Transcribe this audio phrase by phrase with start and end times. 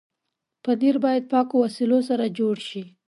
[0.63, 2.81] پنېر باید پاکو وسایلو سره جوړ شي.